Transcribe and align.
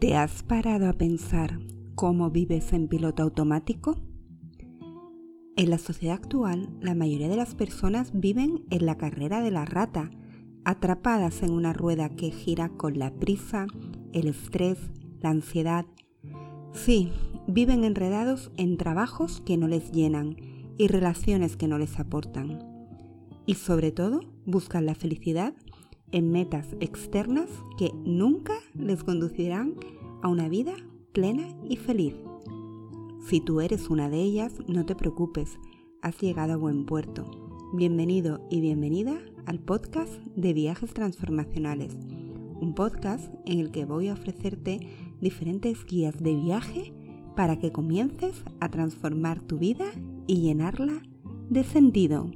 ¿Te 0.00 0.16
has 0.16 0.42
parado 0.42 0.88
a 0.88 0.94
pensar 0.94 1.60
cómo 1.94 2.30
vives 2.30 2.72
en 2.72 2.88
piloto 2.88 3.22
automático? 3.22 3.98
En 5.58 5.68
la 5.68 5.76
sociedad 5.76 6.14
actual, 6.14 6.70
la 6.80 6.94
mayoría 6.94 7.28
de 7.28 7.36
las 7.36 7.54
personas 7.54 8.10
viven 8.14 8.64
en 8.70 8.86
la 8.86 8.96
carrera 8.96 9.42
de 9.42 9.50
la 9.50 9.66
rata, 9.66 10.10
atrapadas 10.64 11.42
en 11.42 11.50
una 11.50 11.74
rueda 11.74 12.08
que 12.08 12.30
gira 12.30 12.70
con 12.70 12.98
la 12.98 13.12
prisa, 13.12 13.66
el 14.14 14.28
estrés, 14.28 14.78
la 15.20 15.28
ansiedad. 15.28 15.84
Sí, 16.72 17.12
viven 17.46 17.84
enredados 17.84 18.52
en 18.56 18.78
trabajos 18.78 19.42
que 19.42 19.58
no 19.58 19.68
les 19.68 19.92
llenan 19.92 20.34
y 20.78 20.88
relaciones 20.88 21.58
que 21.58 21.68
no 21.68 21.76
les 21.76 22.00
aportan. 22.00 22.58
Y 23.44 23.56
sobre 23.56 23.92
todo, 23.92 24.20
buscan 24.46 24.86
la 24.86 24.94
felicidad 24.94 25.52
en 26.12 26.30
metas 26.30 26.76
externas 26.80 27.48
que 27.78 27.92
nunca 28.04 28.54
les 28.74 29.04
conducirán 29.04 29.74
a 30.22 30.28
una 30.28 30.48
vida 30.48 30.74
plena 31.12 31.46
y 31.68 31.76
feliz. 31.76 32.14
Si 33.26 33.40
tú 33.40 33.60
eres 33.60 33.90
una 33.90 34.08
de 34.08 34.20
ellas, 34.20 34.54
no 34.66 34.86
te 34.86 34.94
preocupes, 34.94 35.58
has 36.02 36.18
llegado 36.20 36.54
a 36.54 36.56
buen 36.56 36.86
puerto. 36.86 37.24
Bienvenido 37.72 38.46
y 38.50 38.60
bienvenida 38.60 39.18
al 39.46 39.60
podcast 39.60 40.12
de 40.34 40.52
viajes 40.52 40.92
transformacionales, 40.92 41.96
un 42.60 42.74
podcast 42.74 43.32
en 43.46 43.60
el 43.60 43.70
que 43.70 43.84
voy 43.84 44.08
a 44.08 44.14
ofrecerte 44.14 44.80
diferentes 45.20 45.84
guías 45.84 46.16
de 46.22 46.34
viaje 46.34 46.92
para 47.36 47.58
que 47.58 47.72
comiences 47.72 48.44
a 48.60 48.68
transformar 48.70 49.40
tu 49.40 49.58
vida 49.58 49.86
y 50.26 50.40
llenarla 50.40 51.02
de 51.48 51.64
sentido. 51.64 52.30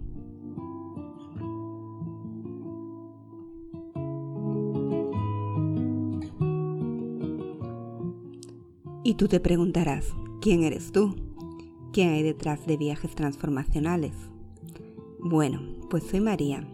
Y 9.07 9.15
tú 9.17 9.29
te 9.29 9.39
preguntarás, 9.39 10.07
¿quién 10.41 10.65
eres 10.65 10.91
tú? 10.91 11.15
¿Quién 11.93 12.15
hay 12.15 12.23
detrás 12.23 12.67
de 12.67 12.79
viajes 12.79 13.15
transformacionales? 13.15 14.15
Bueno, 15.21 15.61
pues 15.91 16.05
soy 16.05 16.23
María. 16.23 16.67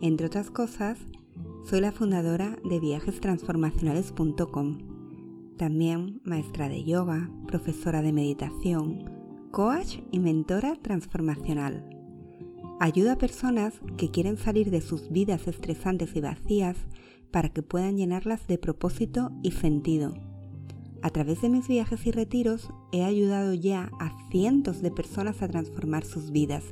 Entre 0.00 0.26
otras 0.26 0.50
cosas, 0.50 0.98
soy 1.62 1.80
la 1.80 1.92
fundadora 1.92 2.58
de 2.68 2.80
viajestransformacionales.com. 2.80 4.78
También 5.56 6.20
maestra 6.24 6.68
de 6.68 6.82
yoga, 6.82 7.30
profesora 7.46 8.02
de 8.02 8.12
meditación, 8.12 9.04
coach 9.52 10.00
y 10.10 10.18
mentora 10.18 10.74
transformacional. 10.82 11.88
Ayuda 12.80 13.12
a 13.12 13.18
personas 13.18 13.74
que 13.96 14.10
quieren 14.10 14.38
salir 14.38 14.72
de 14.72 14.80
sus 14.80 15.08
vidas 15.08 15.46
estresantes 15.46 16.16
y 16.16 16.20
vacías 16.20 16.76
para 17.30 17.50
que 17.50 17.62
puedan 17.62 17.96
llenarlas 17.96 18.48
de 18.48 18.58
propósito 18.58 19.30
y 19.44 19.52
sentido 19.52 20.33
a 21.04 21.10
través 21.10 21.42
de 21.42 21.50
mis 21.50 21.68
viajes 21.68 22.06
y 22.06 22.12
retiros 22.12 22.70
he 22.90 23.04
ayudado 23.04 23.52
ya 23.52 23.90
a 24.00 24.16
cientos 24.30 24.80
de 24.80 24.90
personas 24.90 25.42
a 25.42 25.48
transformar 25.48 26.02
sus 26.06 26.30
vidas, 26.30 26.64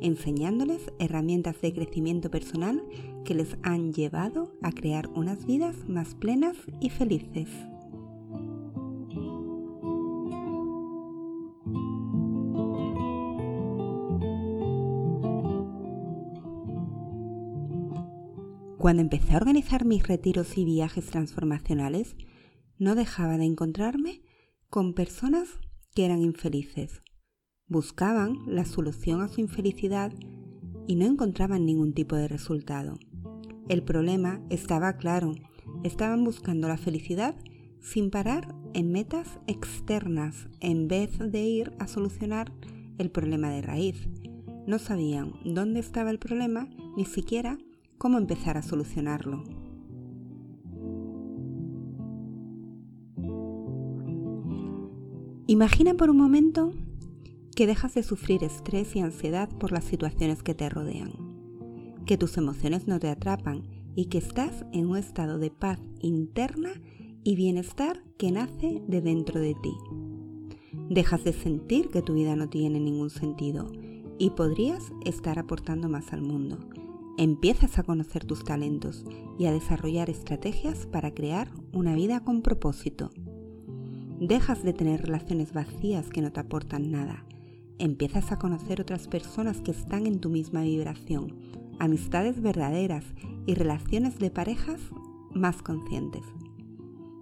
enseñándoles 0.00 0.90
herramientas 0.98 1.60
de 1.60 1.72
crecimiento 1.72 2.28
personal 2.28 2.82
que 3.24 3.36
les 3.36 3.56
han 3.62 3.92
llevado 3.92 4.52
a 4.60 4.72
crear 4.72 5.08
unas 5.14 5.46
vidas 5.46 5.76
más 5.88 6.16
plenas 6.16 6.56
y 6.80 6.90
felices. 6.90 7.48
Cuando 18.78 19.02
empecé 19.02 19.34
a 19.34 19.36
organizar 19.36 19.84
mis 19.84 20.08
retiros 20.08 20.58
y 20.58 20.64
viajes 20.64 21.06
transformacionales, 21.06 22.16
no 22.78 22.94
dejaba 22.94 23.38
de 23.38 23.44
encontrarme 23.44 24.22
con 24.68 24.94
personas 24.94 25.48
que 25.94 26.04
eran 26.04 26.22
infelices. 26.22 27.00
Buscaban 27.68 28.38
la 28.46 28.64
solución 28.64 29.22
a 29.22 29.28
su 29.28 29.40
infelicidad 29.40 30.12
y 30.86 30.96
no 30.96 31.06
encontraban 31.06 31.64
ningún 31.66 31.94
tipo 31.94 32.16
de 32.16 32.28
resultado. 32.28 32.98
El 33.68 33.82
problema 33.82 34.40
estaba 34.50 34.96
claro, 34.96 35.34
estaban 35.82 36.22
buscando 36.22 36.68
la 36.68 36.76
felicidad 36.76 37.34
sin 37.80 38.10
parar 38.10 38.54
en 38.74 38.92
metas 38.92 39.40
externas 39.46 40.48
en 40.60 40.86
vez 40.86 41.18
de 41.18 41.42
ir 41.42 41.72
a 41.78 41.88
solucionar 41.88 42.52
el 42.98 43.10
problema 43.10 43.50
de 43.50 43.62
raíz. 43.62 44.08
No 44.66 44.78
sabían 44.78 45.32
dónde 45.44 45.80
estaba 45.80 46.10
el 46.10 46.18
problema 46.18 46.68
ni 46.96 47.04
siquiera 47.04 47.58
cómo 47.98 48.18
empezar 48.18 48.56
a 48.56 48.62
solucionarlo. 48.62 49.42
Imagina 55.48 55.94
por 55.94 56.10
un 56.10 56.16
momento 56.16 56.72
que 57.54 57.68
dejas 57.68 57.94
de 57.94 58.02
sufrir 58.02 58.42
estrés 58.42 58.96
y 58.96 59.00
ansiedad 59.00 59.48
por 59.48 59.70
las 59.70 59.84
situaciones 59.84 60.42
que 60.42 60.56
te 60.56 60.68
rodean, 60.68 61.12
que 62.04 62.18
tus 62.18 62.36
emociones 62.36 62.88
no 62.88 62.98
te 62.98 63.08
atrapan 63.08 63.62
y 63.94 64.06
que 64.06 64.18
estás 64.18 64.64
en 64.72 64.86
un 64.86 64.96
estado 64.96 65.38
de 65.38 65.52
paz 65.52 65.78
interna 66.00 66.70
y 67.22 67.36
bienestar 67.36 68.02
que 68.18 68.32
nace 68.32 68.82
de 68.88 69.00
dentro 69.00 69.38
de 69.38 69.54
ti. 69.54 69.76
Dejas 70.90 71.22
de 71.22 71.32
sentir 71.32 71.90
que 71.90 72.02
tu 72.02 72.14
vida 72.14 72.34
no 72.34 72.48
tiene 72.48 72.80
ningún 72.80 73.10
sentido 73.10 73.70
y 74.18 74.30
podrías 74.30 74.92
estar 75.04 75.38
aportando 75.38 75.88
más 75.88 76.12
al 76.12 76.22
mundo. 76.22 76.58
Empiezas 77.18 77.78
a 77.78 77.84
conocer 77.84 78.24
tus 78.24 78.42
talentos 78.42 79.04
y 79.38 79.46
a 79.46 79.52
desarrollar 79.52 80.10
estrategias 80.10 80.88
para 80.88 81.14
crear 81.14 81.52
una 81.72 81.94
vida 81.94 82.24
con 82.24 82.42
propósito. 82.42 83.12
Dejas 84.20 84.62
de 84.62 84.72
tener 84.72 85.02
relaciones 85.02 85.52
vacías 85.52 86.08
que 86.08 86.22
no 86.22 86.32
te 86.32 86.40
aportan 86.40 86.90
nada. 86.90 87.26
Empiezas 87.78 88.32
a 88.32 88.38
conocer 88.38 88.80
otras 88.80 89.08
personas 89.08 89.60
que 89.60 89.72
están 89.72 90.06
en 90.06 90.20
tu 90.20 90.30
misma 90.30 90.62
vibración, 90.62 91.38
amistades 91.78 92.40
verdaderas 92.40 93.04
y 93.44 93.54
relaciones 93.54 94.18
de 94.18 94.30
parejas 94.30 94.80
más 95.34 95.60
conscientes. 95.60 96.22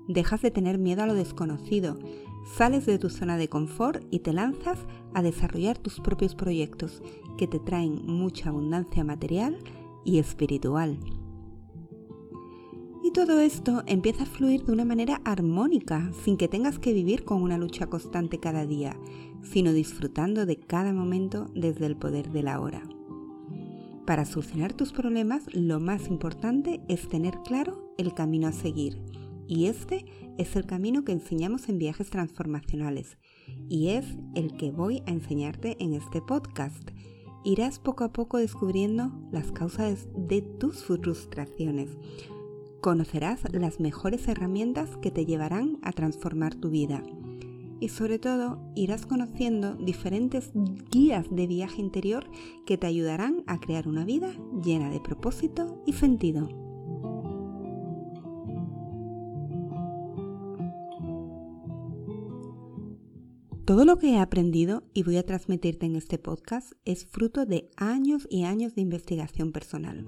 Dejas 0.07 0.41
de 0.41 0.53
tener 0.53 0.79
miedo 0.79 1.03
a 1.03 1.07
lo 1.07 1.15
desconocido, 1.15 1.99
sales 2.57 2.87
de 2.87 3.01
tu 3.01 3.11
zona 3.11 3.39
de 3.39 3.49
confort 3.49 4.05
y 4.13 4.21
te 4.21 4.33
lanzas 4.33 4.79
a 5.15 5.23
desarrollar 5.23 5.79
tus 5.79 5.99
propios 5.99 6.37
proyectos 6.37 7.03
que 7.37 7.49
te 7.49 7.59
traen 7.59 8.07
mucha 8.07 8.51
abundancia 8.51 9.03
material 9.03 9.59
y 10.05 10.19
espiritual 10.21 10.97
todo 13.15 13.39
esto 13.39 13.85
empieza 13.87 14.25
a 14.25 14.27
fluir 14.27 14.65
de 14.65 14.73
una 14.73 14.85
manera 14.85 15.21
armónica, 15.25 16.11
sin 16.25 16.37
que 16.37 16.49
tengas 16.49 16.81
que 16.81 16.93
vivir 16.93 17.25
con 17.25 17.43
una 17.43 17.57
lucha 17.57 17.87
constante 17.87 18.41
cada 18.41 18.67
día, 18.67 18.99
sino 19.41 19.73
disfrutando 19.73 20.47
de 20.47 20.59
cada 20.59 20.93
momento 20.93 21.47
desde 21.55 21.87
el 21.87 21.97
poder 21.97 22.33
de 22.33 22.43
la 22.43 22.59
hora. 22.59 22.83
Para 24.05 24.25
solucionar 24.25 24.73
tus 24.73 24.93
problemas, 24.93 25.45
lo 25.55 25.79
más 25.79 26.09
importante 26.09 26.81
es 26.89 27.09
tener 27.09 27.39
claro 27.45 27.95
el 27.99 28.15
camino 28.15 28.49
a 28.49 28.53
seguir. 28.53 29.01
Y 29.47 29.67
este 29.67 30.07
es 30.37 30.57
el 30.57 30.67
camino 30.67 31.05
que 31.05 31.13
enseñamos 31.13 31.69
en 31.69 31.79
viajes 31.79 32.11
transformacionales. 32.11 33.17
Y 33.69 33.91
es 33.91 34.07
el 34.35 34.57
que 34.57 34.73
voy 34.73 35.05
a 35.07 35.13
enseñarte 35.13 35.77
en 35.79 35.95
este 35.95 36.21
podcast. 36.21 36.91
Irás 37.45 37.79
poco 37.79 38.03
a 38.03 38.13
poco 38.13 38.39
descubriendo 38.39 39.13
las 39.31 39.53
causas 39.53 40.09
de 40.17 40.43
tus 40.43 40.83
frustraciones, 40.83 41.91
Conocerás 42.85 43.41
las 43.51 43.81
mejores 43.81 44.29
herramientas 44.29 44.99
que 44.99 45.11
te 45.11 45.25
llevarán 45.25 45.79
a 45.81 45.93
transformar 45.93 46.55
tu 46.55 46.69
vida. 46.69 47.03
Y 47.81 47.89
sobre 47.89 48.19
todo, 48.19 48.61
irás 48.75 49.07
conociendo 49.07 49.75
diferentes 49.75 50.51
guías 50.91 51.25
de 51.31 51.47
viaje 51.47 51.81
interior 51.81 52.27
que 52.67 52.77
te 52.77 52.87
ayudarán 52.87 53.43
a 53.47 53.59
crear 53.59 53.89
una 53.89 54.05
vida 54.05 54.35
llena 54.63 54.91
de 54.91 55.01
propósito 55.01 55.83
y 55.87 55.95
sentido. 55.95 56.47
Todo 63.65 63.87
lo 63.87 63.97
que 63.97 64.11
he 64.11 64.19
aprendido 64.19 64.83
y 64.93 65.05
voy 65.05 65.17
a 65.17 65.25
transmitirte 65.25 65.87
en 65.87 65.97
este 65.97 66.19
podcast 66.19 66.73
es 66.85 67.07
fruto 67.07 67.47
de 67.47 67.71
años 67.79 68.27
y 68.29 68.45
años 68.45 68.75
de 68.75 68.83
investigación 68.83 69.53
personal. 69.53 70.05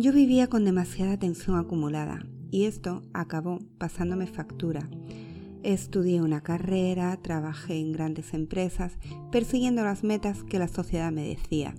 Yo 0.00 0.12
vivía 0.12 0.46
con 0.46 0.64
demasiada 0.64 1.18
tensión 1.18 1.58
acumulada 1.58 2.24
y 2.52 2.66
esto 2.66 3.02
acabó 3.12 3.58
pasándome 3.78 4.28
factura. 4.28 4.88
Estudié 5.64 6.22
una 6.22 6.40
carrera, 6.40 7.16
trabajé 7.20 7.80
en 7.80 7.90
grandes 7.90 8.32
empresas, 8.32 8.96
persiguiendo 9.32 9.82
las 9.82 10.04
metas 10.04 10.44
que 10.44 10.60
la 10.60 10.68
sociedad 10.68 11.10
me 11.10 11.26
decía. 11.26 11.74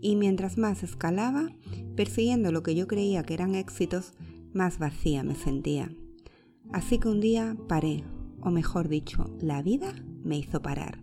Y 0.00 0.16
mientras 0.16 0.58
más 0.58 0.82
escalaba, 0.82 1.50
persiguiendo 1.94 2.50
lo 2.50 2.64
que 2.64 2.74
yo 2.74 2.88
creía 2.88 3.22
que 3.22 3.34
eran 3.34 3.54
éxitos, 3.54 4.12
más 4.52 4.80
vacía 4.80 5.22
me 5.22 5.36
sentía. 5.36 5.94
Así 6.72 6.98
que 6.98 7.10
un 7.10 7.20
día 7.20 7.56
paré, 7.68 8.02
o 8.40 8.50
mejor 8.50 8.88
dicho, 8.88 9.30
la 9.40 9.62
vida 9.62 9.94
me 10.24 10.36
hizo 10.36 10.62
parar. 10.62 10.98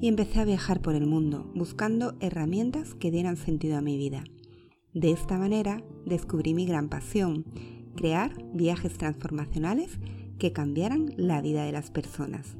Y 0.00 0.06
empecé 0.06 0.38
a 0.38 0.44
viajar 0.44 0.82
por 0.82 0.94
el 0.94 1.08
mundo, 1.08 1.50
buscando 1.52 2.14
herramientas 2.20 2.94
que 2.94 3.10
dieran 3.10 3.36
sentido 3.36 3.76
a 3.76 3.80
mi 3.80 3.96
vida. 3.96 4.22
De 4.94 5.12
esta 5.12 5.38
manera 5.38 5.84
descubrí 6.04 6.52
mi 6.52 6.66
gran 6.66 6.88
pasión, 6.88 7.44
crear 7.94 8.32
viajes 8.52 8.98
transformacionales 8.98 9.98
que 10.38 10.52
cambiaran 10.52 11.12
la 11.16 11.40
vida 11.40 11.64
de 11.64 11.72
las 11.72 11.90
personas. 11.90 12.56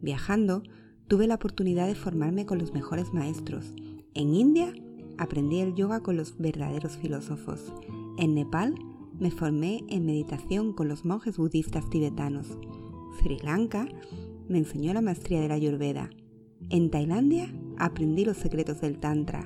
Viajando, 0.00 0.62
tuve 1.08 1.26
la 1.26 1.34
oportunidad 1.34 1.88
de 1.88 1.96
formarme 1.96 2.46
con 2.46 2.58
los 2.58 2.72
mejores 2.72 3.12
maestros. 3.12 3.74
En 4.14 4.34
India, 4.34 4.72
aprendí 5.16 5.58
el 5.58 5.74
yoga 5.74 6.00
con 6.00 6.16
los 6.16 6.38
verdaderos 6.38 6.96
filósofos. 6.96 7.72
En 8.18 8.34
Nepal, 8.34 8.74
me 9.18 9.32
formé 9.32 9.84
en 9.88 10.06
meditación 10.06 10.72
con 10.72 10.86
los 10.86 11.04
monjes 11.04 11.38
budistas 11.38 11.90
tibetanos. 11.90 12.56
Sri 13.20 13.38
Lanka 13.40 13.88
me 14.48 14.58
enseñó 14.58 14.94
la 14.94 15.00
maestría 15.00 15.40
de 15.40 15.48
la 15.48 15.54
Ayurveda. 15.54 16.08
En 16.70 16.90
Tailandia 16.90 17.52
aprendí 17.78 18.24
los 18.24 18.36
secretos 18.36 18.80
del 18.80 18.98
Tantra. 18.98 19.44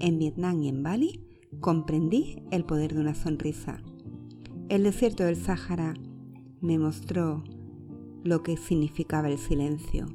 En 0.00 0.18
Vietnam 0.18 0.60
y 0.62 0.68
en 0.68 0.82
Bali 0.82 1.23
comprendí 1.60 2.42
el 2.50 2.64
poder 2.64 2.94
de 2.94 3.00
una 3.00 3.14
sonrisa. 3.14 3.80
El 4.68 4.82
desierto 4.82 5.24
del 5.24 5.36
Sáhara 5.36 5.94
me 6.60 6.78
mostró 6.78 7.44
lo 8.22 8.42
que 8.42 8.56
significaba 8.56 9.28
el 9.28 9.38
silencio. 9.38 10.06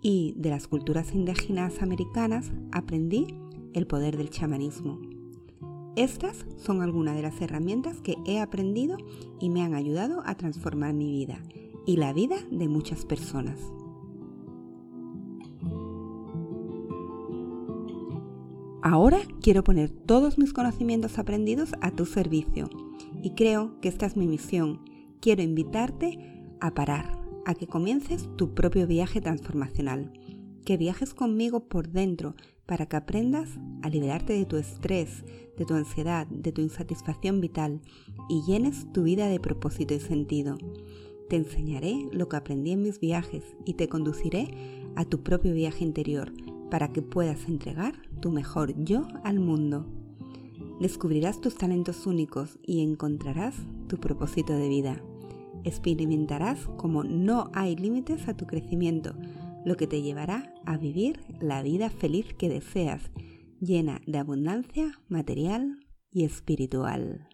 Y 0.00 0.34
de 0.36 0.50
las 0.50 0.68
culturas 0.68 1.14
indígenas 1.14 1.82
americanas 1.82 2.52
aprendí 2.70 3.26
el 3.74 3.86
poder 3.86 4.16
del 4.16 4.30
chamanismo. 4.30 5.00
Estas 5.96 6.46
son 6.56 6.82
algunas 6.82 7.16
de 7.16 7.22
las 7.22 7.40
herramientas 7.40 8.00
que 8.00 8.16
he 8.26 8.40
aprendido 8.40 8.96
y 9.40 9.50
me 9.50 9.62
han 9.62 9.74
ayudado 9.74 10.22
a 10.26 10.36
transformar 10.36 10.94
mi 10.94 11.10
vida 11.10 11.42
y 11.86 11.96
la 11.96 12.12
vida 12.12 12.36
de 12.50 12.68
muchas 12.68 13.04
personas. 13.04 13.58
Ahora 18.88 19.18
quiero 19.42 19.64
poner 19.64 19.90
todos 19.90 20.38
mis 20.38 20.52
conocimientos 20.52 21.18
aprendidos 21.18 21.72
a 21.80 21.90
tu 21.90 22.06
servicio 22.06 22.70
y 23.20 23.30
creo 23.30 23.80
que 23.80 23.88
esta 23.88 24.06
es 24.06 24.16
mi 24.16 24.28
misión. 24.28 24.80
Quiero 25.20 25.42
invitarte 25.42 26.20
a 26.60 26.72
parar, 26.72 27.18
a 27.46 27.56
que 27.56 27.66
comiences 27.66 28.28
tu 28.36 28.54
propio 28.54 28.86
viaje 28.86 29.20
transformacional, 29.20 30.12
que 30.64 30.76
viajes 30.76 31.14
conmigo 31.14 31.68
por 31.68 31.88
dentro 31.88 32.36
para 32.64 32.86
que 32.86 32.94
aprendas 32.94 33.48
a 33.82 33.88
liberarte 33.88 34.34
de 34.34 34.46
tu 34.46 34.56
estrés, 34.56 35.24
de 35.58 35.64
tu 35.64 35.74
ansiedad, 35.74 36.28
de 36.28 36.52
tu 36.52 36.60
insatisfacción 36.60 37.40
vital 37.40 37.80
y 38.28 38.42
llenes 38.46 38.86
tu 38.92 39.02
vida 39.02 39.26
de 39.26 39.40
propósito 39.40 39.94
y 39.94 39.98
sentido. 39.98 40.58
Te 41.28 41.34
enseñaré 41.34 42.08
lo 42.12 42.28
que 42.28 42.36
aprendí 42.36 42.70
en 42.70 42.82
mis 42.82 43.00
viajes 43.00 43.42
y 43.64 43.74
te 43.74 43.88
conduciré 43.88 44.46
a 44.94 45.04
tu 45.04 45.24
propio 45.24 45.54
viaje 45.54 45.82
interior 45.82 46.32
para 46.70 46.92
que 46.92 47.02
puedas 47.02 47.48
entregar 47.48 47.94
tu 48.20 48.30
mejor 48.30 48.74
yo 48.84 49.06
al 49.24 49.40
mundo. 49.40 49.86
Descubrirás 50.80 51.40
tus 51.40 51.56
talentos 51.56 52.06
únicos 52.06 52.58
y 52.62 52.82
encontrarás 52.82 53.54
tu 53.88 53.98
propósito 53.98 54.52
de 54.52 54.68
vida. 54.68 55.02
Experimentarás 55.64 56.68
como 56.76 57.02
no 57.02 57.50
hay 57.54 57.76
límites 57.76 58.28
a 58.28 58.36
tu 58.36 58.46
crecimiento, 58.46 59.14
lo 59.64 59.76
que 59.76 59.86
te 59.86 60.02
llevará 60.02 60.54
a 60.64 60.76
vivir 60.76 61.20
la 61.40 61.62
vida 61.62 61.90
feliz 61.90 62.34
que 62.34 62.48
deseas, 62.48 63.10
llena 63.60 64.00
de 64.06 64.18
abundancia 64.18 65.00
material 65.08 65.80
y 66.10 66.24
espiritual. 66.24 67.28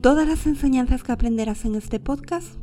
Todas 0.00 0.28
las 0.28 0.46
enseñanzas 0.46 1.02
que 1.02 1.12
aprenderás 1.12 1.64
en 1.64 1.74
este 1.74 1.98
podcast 1.98 2.58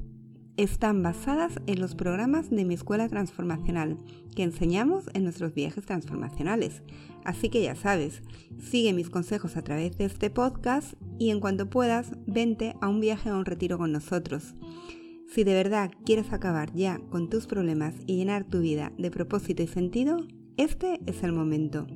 están 0.57 1.03
basadas 1.03 1.59
en 1.67 1.79
los 1.79 1.95
programas 1.95 2.49
de 2.49 2.65
mi 2.65 2.73
escuela 2.73 3.09
transformacional 3.09 3.97
que 4.35 4.43
enseñamos 4.43 5.05
en 5.13 5.23
nuestros 5.23 5.53
viajes 5.53 5.85
transformacionales. 5.85 6.81
Así 7.23 7.49
que 7.49 7.61
ya 7.61 7.75
sabes, 7.75 8.21
sigue 8.59 8.93
mis 8.93 9.09
consejos 9.09 9.57
a 9.57 9.63
través 9.63 9.97
de 9.97 10.05
este 10.05 10.29
podcast 10.29 10.93
y 11.17 11.29
en 11.29 11.39
cuanto 11.39 11.69
puedas, 11.69 12.11
vente 12.25 12.75
a 12.81 12.87
un 12.87 12.99
viaje 12.99 13.31
o 13.31 13.37
un 13.37 13.45
retiro 13.45 13.77
con 13.77 13.91
nosotros. 13.91 14.55
Si 15.27 15.43
de 15.43 15.53
verdad 15.53 15.91
quieres 16.05 16.31
acabar 16.31 16.71
ya 16.73 16.99
con 17.09 17.29
tus 17.29 17.47
problemas 17.47 17.95
y 18.05 18.17
llenar 18.17 18.43
tu 18.45 18.61
vida 18.61 18.91
de 18.97 19.11
propósito 19.11 19.63
y 19.63 19.67
sentido, 19.67 20.25
este 20.57 20.99
es 21.05 21.23
el 21.23 21.33
momento. 21.33 21.87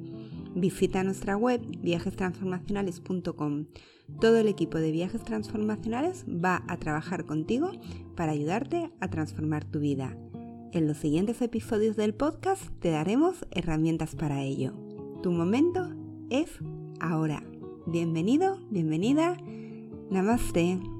Visita 0.55 1.03
nuestra 1.03 1.37
web 1.37 1.61
viajestransformacionales.com. 1.81 3.65
Todo 4.19 4.37
el 4.37 4.47
equipo 4.47 4.79
de 4.79 4.91
viajes 4.91 5.23
transformacionales 5.23 6.25
va 6.27 6.63
a 6.67 6.77
trabajar 6.77 7.25
contigo 7.25 7.71
para 8.15 8.31
ayudarte 8.31 8.91
a 8.99 9.09
transformar 9.09 9.65
tu 9.65 9.79
vida. 9.79 10.17
En 10.71 10.87
los 10.87 10.97
siguientes 10.97 11.41
episodios 11.41 11.95
del 11.95 12.13
podcast 12.13 12.69
te 12.79 12.91
daremos 12.91 13.45
herramientas 13.51 14.15
para 14.15 14.43
ello. 14.43 14.73
Tu 15.23 15.31
momento 15.31 15.89
es 16.29 16.49
ahora. 16.99 17.43
Bienvenido, 17.87 18.59
bienvenida. 18.69 19.37
Namaste. 20.11 20.98